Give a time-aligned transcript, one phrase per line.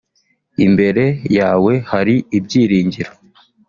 [0.65, 1.05] imbere
[1.37, 3.11] yawe hari ibyiringiro